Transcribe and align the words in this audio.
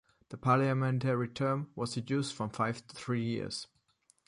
The 0.29 0.37
parliamentary 0.39 1.27
term 1.27 1.69
was 1.75 1.95
reduced 1.95 2.33
from 2.33 2.49
five 2.49 2.77
to 2.87 2.95
three 2.95 3.23
years. 3.23 3.67